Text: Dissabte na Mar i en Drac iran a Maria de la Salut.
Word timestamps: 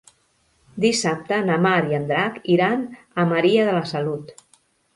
Dissabte 0.85 1.39
na 1.49 1.57
Mar 1.67 1.75
i 1.91 1.99
en 1.99 2.09
Drac 2.13 2.41
iran 2.55 2.83
a 3.25 3.29
Maria 3.37 3.69
de 3.71 3.79
la 3.79 3.87
Salut. 3.95 4.37